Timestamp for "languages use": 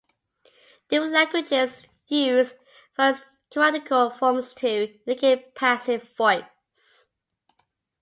1.13-2.55